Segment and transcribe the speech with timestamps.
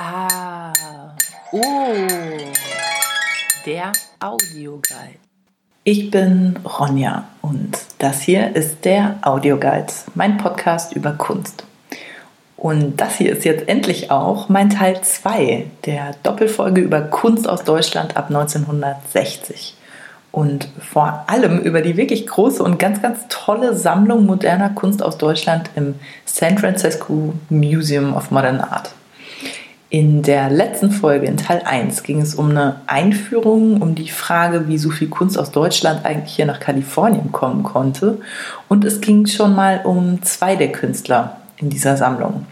[0.00, 0.72] Ah,
[1.50, 1.60] oh,
[3.66, 5.18] der Audioguide.
[5.82, 11.64] Ich bin Ronja und das hier ist der Audioguide, mein Podcast über Kunst.
[12.56, 17.64] Und das hier ist jetzt endlich auch mein Teil 2 der Doppelfolge über Kunst aus
[17.64, 19.74] Deutschland ab 1960
[20.30, 25.18] und vor allem über die wirklich große und ganz, ganz tolle Sammlung moderner Kunst aus
[25.18, 28.92] Deutschland im San Francisco Museum of Modern Art.
[29.90, 34.68] In der letzten Folge, in Teil 1, ging es um eine Einführung, um die Frage,
[34.68, 38.18] wie so viel Kunst aus Deutschland eigentlich hier nach Kalifornien kommen konnte.
[38.68, 42.44] Und es ging schon mal um zwei der Künstler in dieser Sammlung.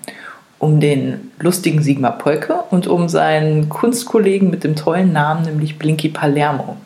[0.58, 6.08] Um den lustigen Sigmar Polke und um seinen Kunstkollegen mit dem tollen Namen, nämlich Blinky
[6.08, 6.78] Palermo.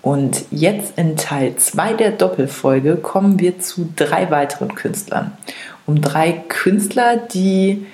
[0.00, 5.32] Und jetzt in Teil 2 der Doppelfolge kommen wir zu drei weiteren Künstlern.
[5.86, 7.84] Um drei Künstler, die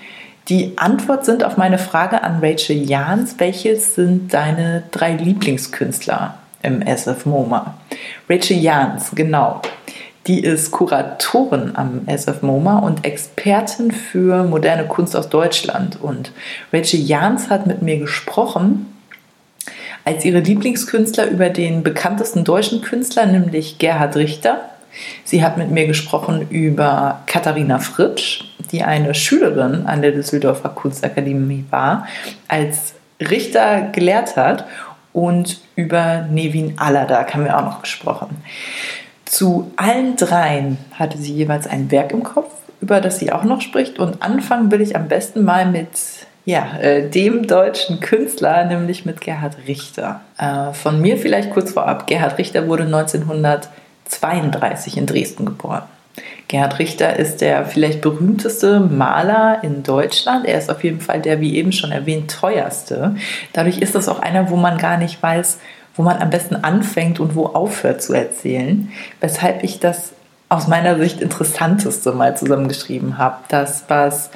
[0.48, 6.80] die Antwort sind auf meine Frage an Rachel Jans, welches sind deine drei Lieblingskünstler im
[6.80, 7.74] SF MoMA?
[8.30, 9.60] Rachel Jans, genau.
[10.26, 16.00] Die ist Kuratorin am SF MoMA und Expertin für moderne Kunst aus Deutschland.
[16.00, 16.32] Und
[16.72, 18.86] Rachel Jans hat mit mir gesprochen
[20.04, 24.60] als ihre Lieblingskünstler über den bekanntesten deutschen Künstler, nämlich Gerhard Richter.
[25.24, 31.64] Sie hat mit mir gesprochen über Katharina Fritsch, die eine Schülerin an der Düsseldorfer Kunstakademie
[31.70, 32.06] war,
[32.46, 34.64] als Richter gelehrt hat
[35.12, 38.36] und über Nevin Aladak haben wir auch noch gesprochen.
[39.24, 43.60] Zu allen dreien hatte sie jeweils ein Werk im Kopf, über das sie auch noch
[43.60, 43.98] spricht.
[43.98, 45.88] Und anfangen will ich am besten mal mit
[46.44, 50.22] ja, äh, dem deutschen Künstler, nämlich mit Gerhard Richter.
[50.38, 52.06] Äh, von mir vielleicht kurz vorab.
[52.06, 55.82] Gerhard Richter wurde 1932 in Dresden geboren.
[56.48, 60.46] Gerhard Richter ist der vielleicht berühmteste Maler in Deutschland.
[60.46, 63.16] Er ist auf jeden Fall der, wie eben schon erwähnt, teuerste.
[63.52, 65.58] Dadurch ist das auch einer, wo man gar nicht weiß,
[65.94, 68.90] wo man am besten anfängt und wo aufhört zu erzählen.
[69.20, 70.14] Weshalb ich das
[70.48, 73.36] aus meiner Sicht interessanteste mal zusammengeschrieben habe.
[73.48, 74.30] Das, was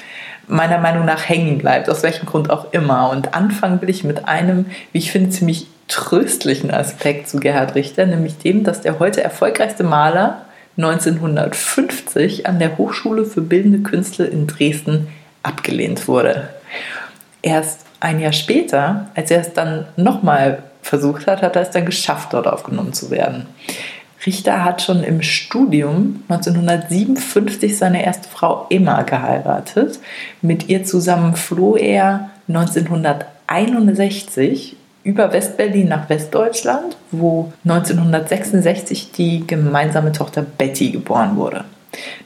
[0.47, 3.09] meiner Meinung nach hängen bleibt, aus welchem Grund auch immer.
[3.11, 8.05] Und anfangen will ich mit einem, wie ich finde, ziemlich tröstlichen Aspekt zu Gerhard Richter,
[8.05, 10.43] nämlich dem, dass der heute erfolgreichste Maler
[10.77, 15.09] 1950 an der Hochschule für Bildende Künste in Dresden
[15.43, 16.49] abgelehnt wurde.
[17.43, 21.87] Erst ein Jahr später, als er es dann nochmal versucht hat, hat er es dann
[21.87, 23.47] geschafft, dort aufgenommen zu werden.
[24.25, 29.99] Richter hat schon im Studium 1957 seine erste Frau Emma geheiratet.
[30.43, 40.43] Mit ihr zusammen floh er 1961 über Westberlin nach Westdeutschland, wo 1966 die gemeinsame Tochter
[40.43, 41.65] Betty geboren wurde.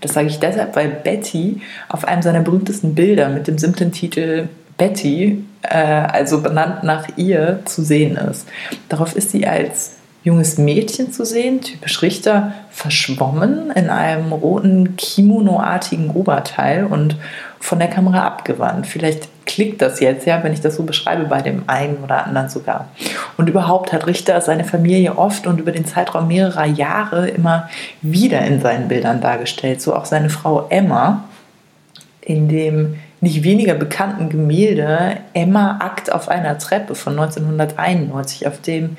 [0.01, 4.49] Das sage ich deshalb, weil Betty auf einem seiner berühmtesten Bilder mit dem simplen Titel
[4.79, 8.47] Betty, äh, also benannt nach ihr, zu sehen ist.
[8.89, 9.93] Darauf ist sie als
[10.23, 17.17] junges Mädchen zu sehen, typisch Richter, verschwommen in einem roten Kimono-artigen Oberteil und
[17.61, 18.87] von der Kamera abgewandt.
[18.87, 22.49] Vielleicht klickt das jetzt, ja, wenn ich das so beschreibe, bei dem einen oder anderen
[22.49, 22.89] sogar.
[23.37, 27.69] Und überhaupt hat Richter seine Familie oft und über den Zeitraum mehrerer Jahre immer
[28.03, 29.81] wieder in seinen Bildern dargestellt.
[29.81, 31.25] So auch seine Frau Emma
[32.21, 38.97] in dem nicht weniger bekannten Gemälde Emma Akt auf einer Treppe von 1991, auf dem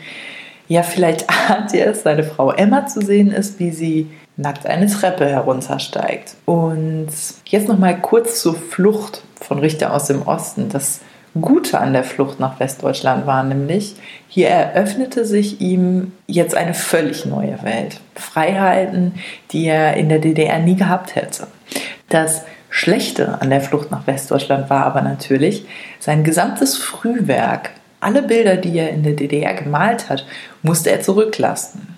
[0.68, 4.88] ja, vielleicht ahnt ihr es, seine Frau Emma zu sehen ist, wie sie nackt eine
[4.88, 6.36] Treppe heruntersteigt.
[6.46, 7.10] Und
[7.46, 10.70] jetzt noch mal kurz zur Flucht von Richter aus dem Osten.
[10.70, 11.02] Das
[11.42, 13.96] Gute an der Flucht nach Westdeutschland war nämlich,
[14.28, 18.00] hier eröffnete sich ihm jetzt eine völlig neue Welt.
[18.16, 19.16] Freiheiten,
[19.52, 21.48] die er in der DDR nie gehabt hätte.
[22.10, 25.66] Das Schlechte an der Flucht nach Westdeutschland war aber natürlich,
[26.00, 30.26] sein gesamtes Frühwerk alle Bilder, die er in der DDR gemalt hat,
[30.62, 31.97] musste er zurücklassen.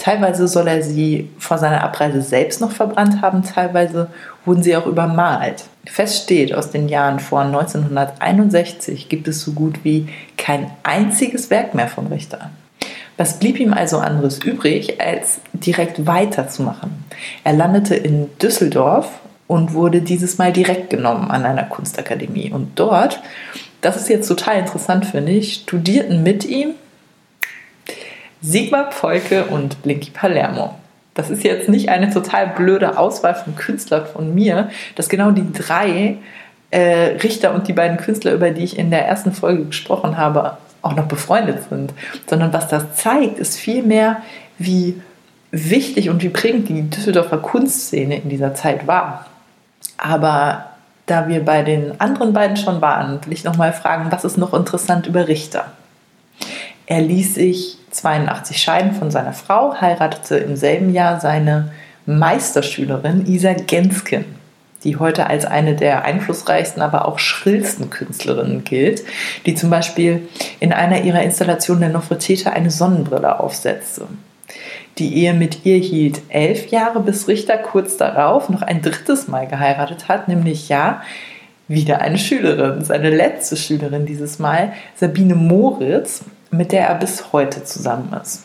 [0.00, 4.08] Teilweise soll er sie vor seiner Abreise selbst noch verbrannt haben, teilweise
[4.46, 5.64] wurden sie auch übermalt.
[5.84, 10.08] Fest steht, aus den Jahren vor 1961 gibt es so gut wie
[10.38, 12.50] kein einziges Werk mehr von Richter.
[13.18, 17.04] Was blieb ihm also anderes übrig, als direkt weiterzumachen?
[17.44, 19.10] Er landete in Düsseldorf
[19.46, 22.50] und wurde dieses Mal direkt genommen an einer Kunstakademie.
[22.50, 23.20] Und dort
[23.80, 26.74] das ist jetzt total interessant, finde ich, studierten mit ihm
[28.42, 30.74] Sigmar Polke und Blinky Palermo.
[31.14, 35.52] Das ist jetzt nicht eine total blöde Auswahl von Künstlern von mir, dass genau die
[35.52, 36.16] drei
[36.70, 40.56] äh, Richter und die beiden Künstler, über die ich in der ersten Folge gesprochen habe,
[40.82, 41.92] auch noch befreundet sind.
[42.26, 44.22] Sondern was das zeigt, ist vielmehr,
[44.58, 45.00] wie
[45.50, 49.26] wichtig und wie prägend die Düsseldorfer Kunstszene in dieser Zeit war.
[49.98, 50.66] Aber
[51.10, 54.38] Da wir bei den anderen beiden schon waren, will ich noch mal fragen, was ist
[54.38, 55.72] noch interessant über Richter?
[56.86, 61.72] Er ließ sich 82 scheiden von seiner Frau, heiratete im selben Jahr seine
[62.06, 64.24] Meisterschülerin Isa Genskin,
[64.84, 69.02] die heute als eine der einflussreichsten, aber auch schrillsten Künstlerinnen gilt,
[69.46, 70.28] die zum Beispiel
[70.60, 74.06] in einer ihrer Installationen der Nofretete eine Sonnenbrille aufsetzte.
[74.98, 79.46] Die Ehe mit ihr hielt elf Jahre, bis Richter kurz darauf noch ein drittes Mal
[79.46, 81.02] geheiratet hat, nämlich ja,
[81.68, 87.64] wieder eine Schülerin, seine letzte Schülerin dieses Mal, Sabine Moritz, mit der er bis heute
[87.64, 88.44] zusammen ist.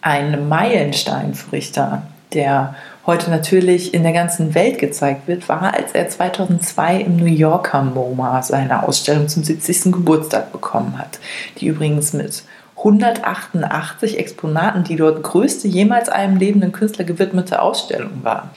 [0.00, 2.74] Ein Meilenstein für Richter, der
[3.06, 7.82] heute natürlich in der ganzen Welt gezeigt wird, war, als er 2002 im New Yorker
[7.82, 9.92] MoMA seine Ausstellung zum 70.
[9.92, 11.18] Geburtstag bekommen hat,
[11.58, 12.44] die übrigens mit
[12.76, 18.50] 188 Exponaten die dort größte jemals einem lebenden Künstler gewidmete Ausstellung war.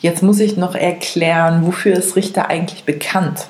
[0.00, 3.48] Jetzt muss ich noch erklären, wofür ist Richter eigentlich bekannt?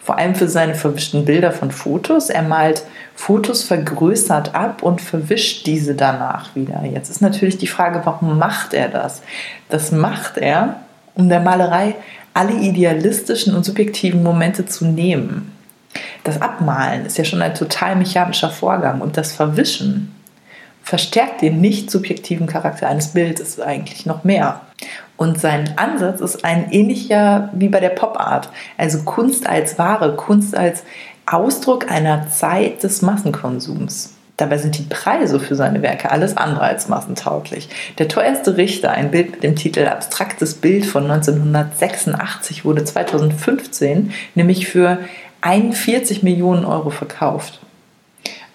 [0.00, 2.28] Vor allem für seine verwischten Bilder von Fotos.
[2.28, 2.82] Er malt
[3.16, 6.84] Fotos vergrößert ab und verwischt diese danach wieder.
[6.84, 9.22] Jetzt ist natürlich die Frage, warum macht er das?
[9.70, 10.76] Das macht er,
[11.14, 11.94] um der Malerei
[12.34, 15.50] alle idealistischen und subjektiven Momente zu nehmen.
[16.24, 20.14] Das Abmalen ist ja schon ein total mechanischer Vorgang und das Verwischen
[20.82, 24.60] verstärkt den nicht subjektiven Charakter eines Bildes eigentlich noch mehr.
[25.16, 30.14] Und sein Ansatz ist ein ähnlicher wie bei der Pop Art, also Kunst als Ware,
[30.14, 30.84] Kunst als
[31.26, 34.12] Ausdruck einer Zeit des Massenkonsums.
[34.36, 37.68] Dabei sind die Preise für seine Werke alles andere als massentauglich.
[37.98, 44.68] Der teuerste Richter, ein Bild mit dem Titel Abstraktes Bild von 1986, wurde 2015 nämlich
[44.68, 44.98] für
[45.40, 47.60] 41 Millionen Euro verkauft.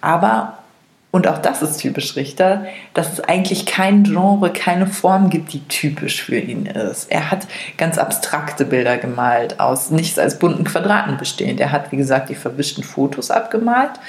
[0.00, 0.58] Aber,
[1.12, 2.64] und auch das ist typisch Richter,
[2.94, 7.12] dass es eigentlich kein Genre, keine Form gibt, die typisch für ihn ist.
[7.12, 7.46] Er hat
[7.78, 11.60] ganz abstrakte Bilder gemalt, aus nichts als bunten Quadraten bestehend.
[11.60, 14.00] Er hat, wie gesagt, die verwischten Fotos abgemalt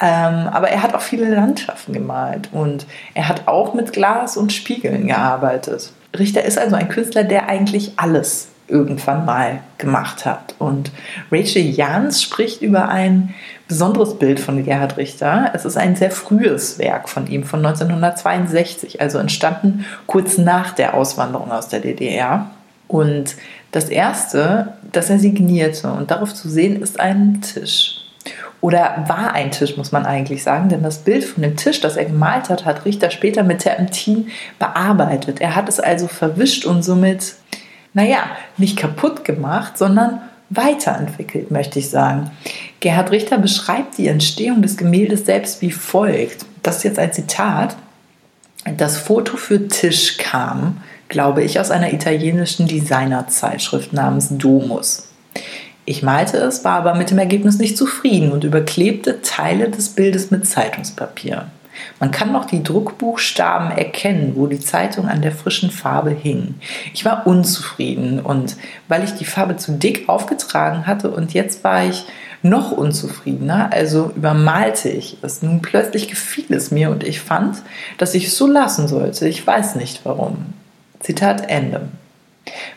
[0.00, 4.52] ähm, aber er hat auch viele Landschaften gemalt und er hat auch mit Glas und
[4.52, 5.92] Spiegeln gearbeitet.
[6.18, 10.54] Richter ist also ein Künstler, der eigentlich alles irgendwann mal gemacht hat.
[10.58, 10.92] Und
[11.30, 13.34] Rachel Jans spricht über ein
[13.68, 15.50] besonderes Bild von Gerhard Richter.
[15.54, 20.94] Es ist ein sehr frühes Werk von ihm, von 1962, also entstanden kurz nach der
[20.94, 22.50] Auswanderung aus der DDR.
[22.88, 23.36] Und
[23.70, 28.00] das erste, das er signierte und darauf zu sehen ist ein Tisch.
[28.60, 31.96] Oder war ein Tisch, muss man eigentlich sagen, denn das Bild von dem Tisch, das
[31.96, 34.28] er gemalt hat, hat Richter später mit Terpentin
[34.58, 35.40] bearbeitet.
[35.40, 37.36] Er hat es also verwischt und somit
[37.92, 38.24] naja,
[38.56, 40.20] nicht kaputt gemacht, sondern
[40.50, 42.30] weiterentwickelt, möchte ich sagen.
[42.80, 46.44] Gerhard Richter beschreibt die Entstehung des Gemäldes selbst wie folgt.
[46.62, 47.76] Das ist jetzt ein Zitat.
[48.76, 55.08] Das Foto für Tisch kam, glaube ich, aus einer italienischen Designerzeitschrift namens Domus.
[55.84, 60.30] Ich malte es, war aber mit dem Ergebnis nicht zufrieden und überklebte Teile des Bildes
[60.30, 61.46] mit Zeitungspapier.
[61.98, 66.54] Man kann noch die Druckbuchstaben erkennen, wo die Zeitung an der frischen Farbe hing.
[66.94, 68.56] Ich war unzufrieden und
[68.88, 72.04] weil ich die Farbe zu dick aufgetragen hatte und jetzt war ich
[72.42, 75.42] noch unzufriedener, also übermalte ich es.
[75.42, 77.58] Nun plötzlich gefiel es mir und ich fand,
[77.98, 79.28] dass ich es so lassen sollte.
[79.28, 80.54] Ich weiß nicht warum.
[81.00, 81.88] Zitat Ende.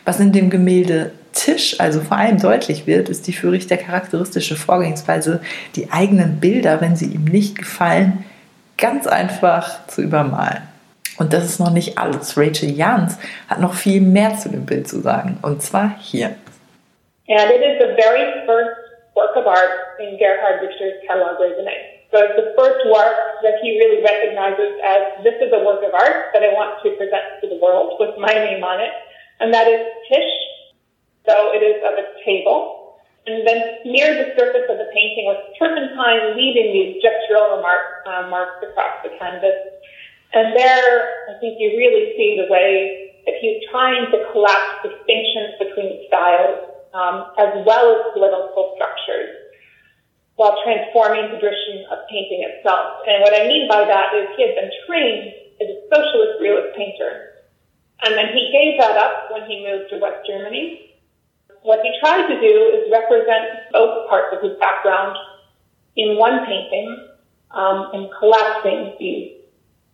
[0.04, 4.56] Was in dem Gemälde Tisch also vor allem deutlich wird, ist die für Richter charakteristische
[4.56, 5.40] Vorgehensweise,
[5.74, 8.24] die eigenen Bilder, wenn sie ihm nicht gefallen,
[8.78, 10.68] ganz einfach zu übermalen.
[11.18, 12.36] Und das ist noch nicht alles.
[12.36, 15.38] Rachel Jans hat noch viel mehr zu dem Bild zu sagen.
[15.42, 16.36] Und zwar hier.
[17.28, 18.76] And it is the very first
[19.14, 21.94] work of art in Gerhard Richter's catalog raisonné.
[22.10, 25.94] So it's the first work that he really recognizes as this is a work of
[25.94, 28.92] art that I want to present to the world with my name on it.
[29.40, 30.32] And that is Tisch.
[31.26, 32.83] So it is of a table.
[33.26, 38.28] And then smeared the surface of the painting with turpentine, leaving these gestural remarks, uh,
[38.28, 39.56] marks across the canvas.
[40.36, 45.56] And there, I think you really see the way that he's trying to collapse distinctions
[45.56, 49.32] between styles, um, as well as political structures,
[50.36, 53.08] while transforming the tradition of painting itself.
[53.08, 55.32] And what I mean by that is he had been trained
[55.64, 57.40] as a socialist realist painter.
[58.04, 60.93] And then he gave that up when he moved to West Germany
[61.64, 65.16] what he tried to do is represent both parts of his background
[65.96, 67.08] in one painting
[67.50, 69.32] um, and collapsing these,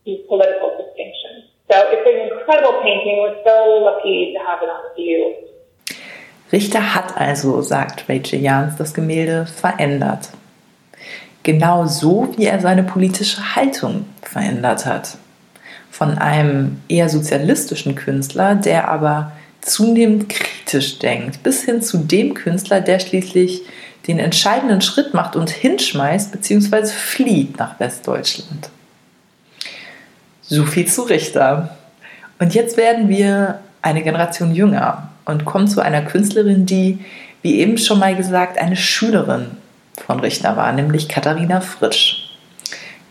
[0.05, 1.47] these political distinctions.
[1.71, 3.23] So it's an incredible painting.
[3.23, 5.35] We're so lucky to have it on view.
[6.53, 10.31] Richter hat also, sagt Rachel Jans, das Gemälde verändert.
[11.45, 15.17] Genau so, wie er seine politische Haltung verändert hat.
[15.93, 22.35] Von einem eher sozialistischen Künstler, der aber zunehmend kritisch praktisch denkt, bis hin zu dem
[22.35, 23.63] Künstler, der schließlich
[24.07, 26.87] den entscheidenden Schritt macht und hinschmeißt bzw.
[26.87, 28.71] flieht nach Westdeutschland.
[30.43, 31.77] So viel zu Richter.
[32.39, 37.01] Und jetzt werden wir eine Generation jünger und kommen zu einer Künstlerin, die,
[37.43, 39.47] wie eben schon mal gesagt, eine Schülerin
[40.07, 42.20] von Richter war, nämlich Katharina Fritsch.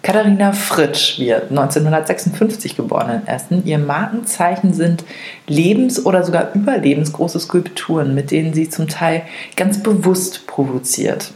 [0.01, 3.65] Katharina Fritsch wird 1956 geboren in Essen.
[3.65, 5.03] Ihr Markenzeichen sind
[5.47, 9.23] lebens- oder sogar überlebensgroße Skulpturen, mit denen sie zum Teil
[9.57, 11.31] ganz bewusst provoziert.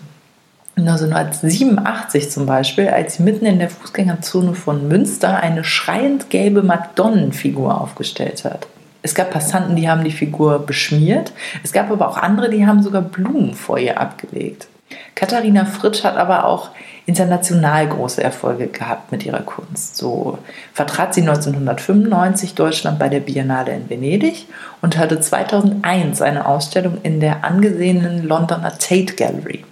[0.78, 7.80] 1987 zum Beispiel, als sie mitten in der Fußgängerzone von Münster eine schreiend gelbe Madonnenfigur
[7.80, 8.68] aufgestellt hat.
[9.04, 11.34] Es gab Passanten, die haben die Figur beschmiert.
[11.64, 14.68] Es gab aber auch andere, die haben sogar Blumen vor ihr abgelegt.
[15.16, 16.70] Katharina Fritsch hat aber auch
[17.06, 19.98] international große Erfolge gehabt mit ihrer Kunst.
[19.98, 20.40] So
[20.74, 24.48] vertrat sie 1995 Deutschland bei der Biennale in Venedig
[24.82, 29.66] und hatte 2001 eine Ausstellung in der angesehenen Londoner Tate Gallery.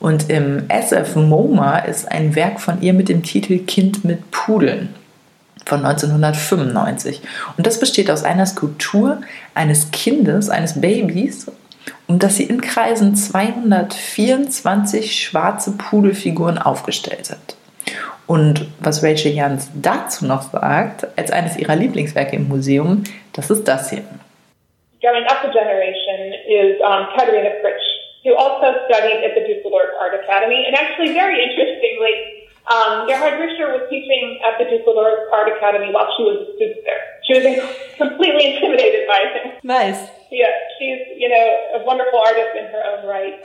[0.00, 4.94] Und im SF MoMA ist ein Werk von ihr mit dem Titel Kind mit Pudeln
[5.66, 7.20] von 1995.
[7.56, 9.20] Und das besteht aus einer Skulptur
[9.54, 11.46] eines Kindes, eines Babys
[12.06, 17.56] und dass sie in Kreisen 224 schwarze Pudelfiguren aufgestellt hat.
[18.26, 23.66] Und was Rachel Jans dazu noch sagt, als eines ihrer Lieblingswerke im Museum, das ist
[23.66, 24.04] das hier.
[25.02, 27.82] Coming up the generation is um, Katerina Fritsch,
[28.22, 30.66] who also studied at the Düsseldorf Art Academy.
[30.66, 36.06] And actually, very interestingly, um, Gerhard Richter was teaching at the Düsseldorf Art Academy while
[36.16, 37.02] she was a student there.
[37.26, 37.42] She was
[37.96, 39.58] completely intimidated by him.
[39.64, 40.06] Nice.
[40.30, 41.46] Yeah, she's, you know,
[41.76, 43.44] a wonderful artist in her own right.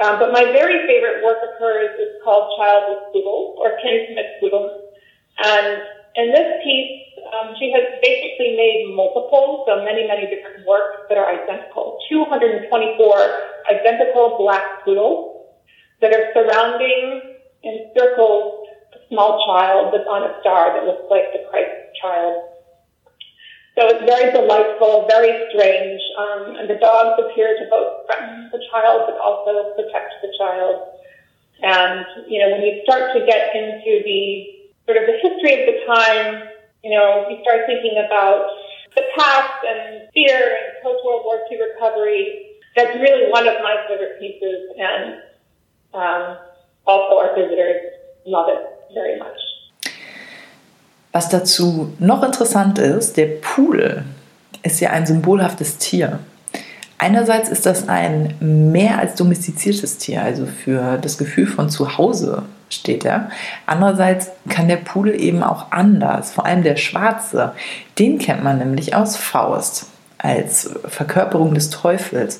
[0.00, 4.28] Um, but my very favorite work of hers is called Child with Poodles, or mit
[4.40, 4.92] Poodles.
[5.40, 5.82] And
[6.16, 11.16] in this piece, um, she has basically made multiple, so many, many different works that
[11.16, 11.98] are identical.
[12.08, 12.68] 224
[13.72, 15.48] identical black poodles
[16.00, 21.32] that are surrounding in circles a small child that's on a star that looks like
[21.32, 22.51] the Christ child.
[23.74, 26.00] So it's very delightful, very strange.
[26.18, 30.92] Um, and the dogs appear to both threaten the child, but also protect the child.
[31.62, 35.64] And, you know, when you start to get into the sort of the history of
[35.72, 36.48] the time,
[36.84, 38.44] you know, you start thinking about
[38.94, 42.58] the past and fear and post-World War II recovery.
[42.76, 44.68] That's really one of my favorite pieces.
[44.76, 45.22] And
[45.94, 46.36] um,
[46.84, 47.94] also our visitors
[48.26, 48.60] love it
[48.92, 49.38] very much.
[51.12, 54.04] Was dazu noch interessant ist, der Pudel
[54.62, 56.18] ist ja ein symbolhaftes Tier.
[56.98, 63.04] Einerseits ist das ein mehr als domestiziertes Tier, also für das Gefühl von Zuhause steht
[63.04, 63.30] er.
[63.66, 67.52] Andererseits kann der Pudel eben auch anders, vor allem der schwarze.
[67.98, 72.38] Den kennt man nämlich aus Faust als Verkörperung des Teufels.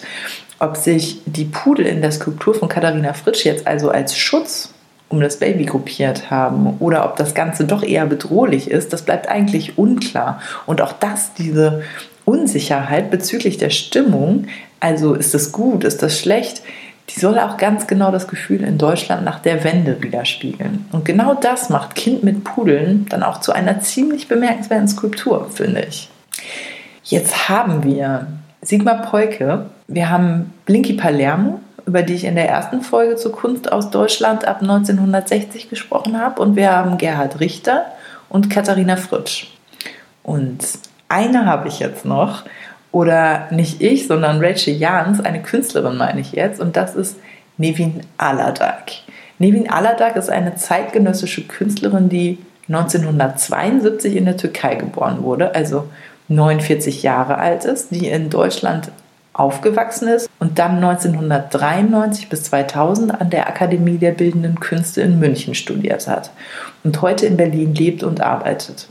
[0.61, 4.73] Ob sich die Pudel in der Skulptur von Katharina Fritsch jetzt also als Schutz
[5.13, 9.29] um das Baby gruppiert haben oder ob das Ganze doch eher bedrohlich ist, das bleibt
[9.29, 10.41] eigentlich unklar.
[10.67, 11.83] Und auch das, diese
[12.25, 14.47] Unsicherheit bezüglich der Stimmung,
[14.81, 16.63] also ist das gut, ist das schlecht,
[17.11, 20.87] die soll auch ganz genau das Gefühl in Deutschland nach der Wende widerspiegeln.
[20.93, 25.83] Und genau das macht Kind mit Pudeln dann auch zu einer ziemlich bemerkenswerten Skulptur, finde
[25.89, 26.09] ich.
[27.05, 28.29] Jetzt haben wir
[28.63, 33.71] Sigmar Peuke, wir haben Blinky Palermo, über die ich in der ersten Folge zur Kunst
[33.71, 36.41] aus Deutschland ab 1960 gesprochen habe.
[36.41, 37.87] Und wir haben Gerhard Richter
[38.29, 39.49] und Katharina Fritsch.
[40.23, 40.65] Und
[41.09, 42.45] eine habe ich jetzt noch,
[42.93, 47.17] oder nicht ich, sondern Rachel Jans, eine Künstlerin meine ich jetzt, und das ist
[47.57, 48.93] Nevin Aladak.
[49.39, 55.89] Nevin Aladak ist eine zeitgenössische Künstlerin, die 1972 in der Türkei geboren wurde, also
[56.29, 58.91] 49 Jahre alt ist, die in Deutschland
[59.33, 65.55] aufgewachsen ist und dann 1993 bis 2000 an der Akademie der Bildenden Künste in München
[65.55, 66.31] studiert hat
[66.85, 68.89] und heute in Berlin lebt und arbeitet.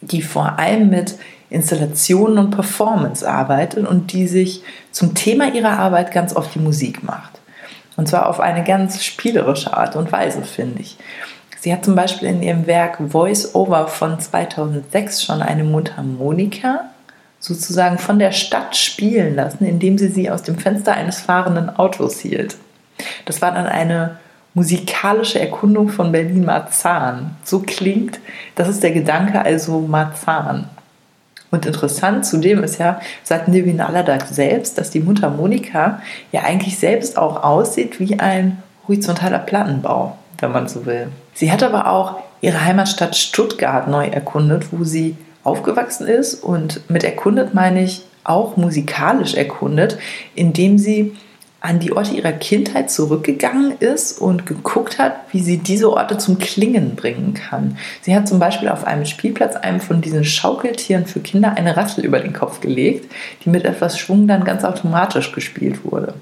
[0.00, 1.16] Die vor allem mit
[1.50, 4.62] Installationen und Performance arbeitet und die sich
[4.92, 7.40] zum Thema ihrer Arbeit ganz oft die Musik macht.
[7.96, 10.98] Und zwar auf eine ganz spielerische Art und Weise, finde ich.
[11.58, 16.87] Sie hat zum Beispiel in ihrem Werk Voice Over von 2006 schon eine Mundharmonika
[17.40, 22.18] sozusagen von der Stadt spielen lassen, indem sie sie aus dem Fenster eines fahrenden Autos
[22.20, 22.56] hielt.
[23.24, 24.18] Das war dann eine
[24.54, 27.36] musikalische Erkundung von Berlin-Marzahn.
[27.44, 28.18] So klingt,
[28.56, 30.68] das ist der Gedanke also Marzahn.
[31.50, 36.02] Und interessant zudem ist ja, sagt Nivin Aladak selbst, dass die Mundharmonika
[36.32, 41.08] ja eigentlich selbst auch aussieht wie ein horizontaler Plattenbau, wenn man so will.
[41.34, 45.16] Sie hat aber auch ihre Heimatstadt Stuttgart neu erkundet, wo sie
[45.48, 46.34] aufgewachsen ist.
[46.34, 49.98] Und mit erkundet meine ich auch musikalisch erkundet,
[50.34, 51.16] indem sie
[51.60, 56.38] an die Orte ihrer Kindheit zurückgegangen ist und geguckt hat, wie sie diese Orte zum
[56.38, 57.78] Klingen bringen kann.
[58.02, 62.04] Sie hat zum Beispiel auf einem Spielplatz einem von diesen Schaukeltieren für Kinder eine Rassel
[62.04, 63.10] über den Kopf gelegt,
[63.44, 66.14] die mit etwas Schwung dann ganz automatisch gespielt wurde.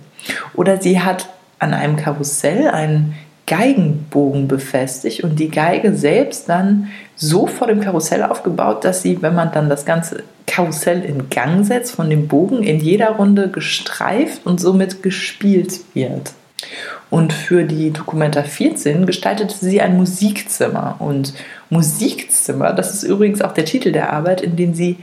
[0.54, 1.28] Oder sie hat
[1.58, 3.14] an einem Karussell einen
[3.46, 9.34] Geigenbogen befestigt und die Geige selbst dann so vor dem Karussell aufgebaut, dass sie, wenn
[9.34, 14.44] man dann das ganze Karussell in Gang setzt, von dem Bogen in jeder Runde gestreift
[14.46, 16.32] und somit gespielt wird.
[17.08, 20.96] Und für die Dokumenta 14 gestaltete sie ein Musikzimmer.
[20.98, 21.34] Und
[21.70, 24.96] Musikzimmer, das ist übrigens auch der Titel der Arbeit, in dem sie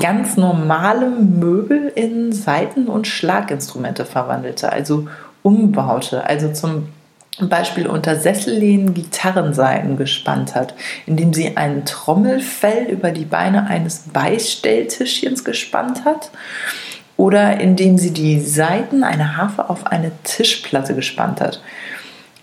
[0.00, 5.08] ganz normale Möbel in Saiten- und Schlaginstrumente verwandelte, also
[5.42, 6.24] umbaute.
[6.24, 6.88] Also zum
[7.46, 10.74] Beispiel unter Sessellehnen Gitarrenseiten gespannt hat,
[11.06, 16.30] indem sie ein Trommelfell über die Beine eines Beistelltischchens gespannt hat
[17.16, 21.60] oder indem sie die Seiten einer Harfe auf eine Tischplatte gespannt hat.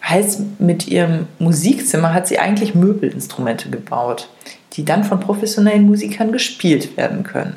[0.07, 4.29] Heißt, mit ihrem Musikzimmer hat sie eigentlich Möbelinstrumente gebaut,
[4.73, 7.55] die dann von professionellen Musikern gespielt werden können.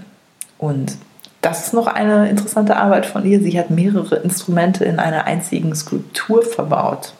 [0.56, 0.96] Und
[1.40, 3.40] das ist noch eine interessante Arbeit von ihr.
[3.40, 7.12] Sie hat mehrere Instrumente in einer einzigen Skulptur verbaut.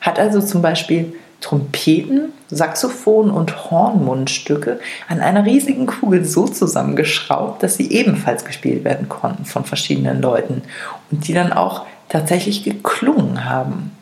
[0.00, 7.76] Hat also zum Beispiel Trompeten, Saxophon und Hornmundstücke an einer riesigen Kugel so zusammengeschraubt, dass
[7.76, 10.62] sie ebenfalls gespielt werden konnten von verschiedenen Leuten
[11.10, 13.92] und die dann auch tatsächlich geklungen haben.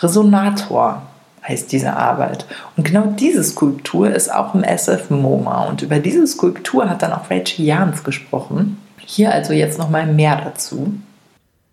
[0.00, 1.02] Resonator
[1.46, 2.46] heißt diese Arbeit.
[2.76, 5.64] Und genau diese Skulptur ist auch im SF MoMA.
[5.64, 8.78] Und über diese Skulptur hat dann auch Rachel Jans gesprochen.
[8.98, 10.94] Hier also jetzt nochmal mehr dazu.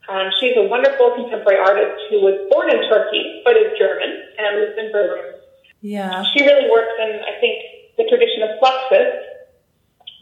[0.10, 4.10] Um, she's a wonderful contemporary artist who was born in Turkey, but is German
[4.42, 5.38] and lives in Berlin.
[5.82, 6.26] Yeah.
[6.34, 7.56] She really works in, I think,
[7.96, 9.22] the tradition of Fluxus,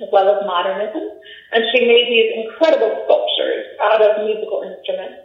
[0.04, 1.08] as well as modernism.
[1.56, 5.24] And she made these incredible sculptures out of musical instruments.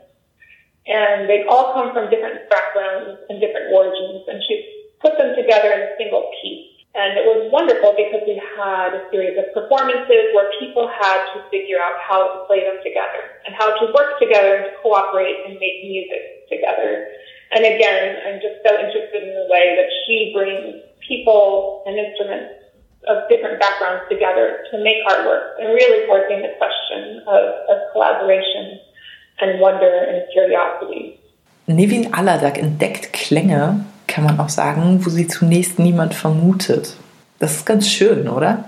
[0.87, 4.25] And they all come from different backgrounds and different origins.
[4.31, 4.63] And she
[5.03, 6.72] put them together in a single piece.
[6.93, 11.41] And it was wonderful because we had a series of performances where people had to
[11.49, 15.41] figure out how to play them together and how to work together and to cooperate
[15.49, 17.09] and make music together.
[17.57, 22.61] And again, I'm just so interested in the way that she brings people and instruments
[23.09, 28.79] of different backgrounds together to make artwork and really forcing the question of, of collaboration
[29.41, 31.19] and wonder and curiosity.
[31.67, 33.81] Nevin Aladak entdeckt Klänge,
[34.13, 36.97] kann man auch sagen, wo sie zunächst niemand vermutet.
[37.39, 38.65] Das ist ganz schön, oder?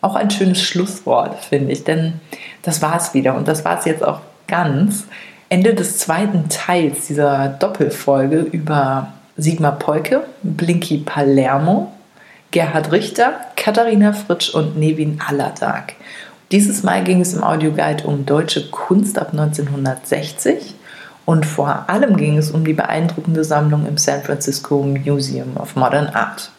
[0.00, 2.20] Auch ein schönes Schlusswort, finde ich, denn
[2.62, 5.06] das war es wieder und das war es jetzt auch ganz.
[5.48, 11.92] Ende des zweiten Teils dieser Doppelfolge über Sigmar Polke, Blinky Palermo,
[12.52, 15.94] Gerhard Richter, Katharina Fritsch und Nevin Aladag.
[16.52, 20.76] Dieses Mal ging es im Audioguide um deutsche Kunst ab 1960
[21.24, 26.08] und vor allem ging es um die beeindruckende Sammlung im San Francisco Museum of Modern
[26.08, 26.50] Art.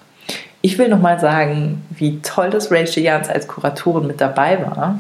[0.61, 4.99] Ich will nochmal sagen, wie toll, dass Rachel Jans als Kuratorin mit dabei war.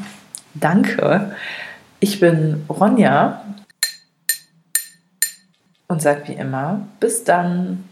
[0.53, 1.31] Danke.
[2.01, 3.41] Ich bin Ronja
[5.87, 7.85] und sage wie immer, bis dann.